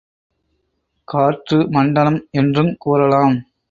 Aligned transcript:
காற்று 1.07 1.69
மண்டலம் 1.69 2.19
என்றுங் 2.31 2.75
கூறலாம். 2.77 3.35